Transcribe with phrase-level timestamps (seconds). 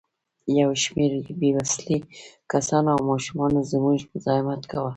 [0.59, 1.97] یو شمېر بې وسلې
[2.51, 4.89] کسانو او ماشومانو زموږ مزاحمت کاوه.